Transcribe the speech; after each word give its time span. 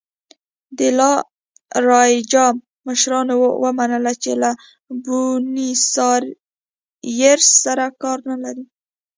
د 0.77 0.79
لا 0.99 1.11
رایجا 1.89 2.45
مشرانو 2.87 3.35
ومنله 3.63 4.13
چې 4.23 4.31
له 4.41 4.51
بونیسایرس 5.03 7.47
سره 7.63 7.85
کار 8.01 8.17
نه 8.29 8.37
لري. 8.43 8.65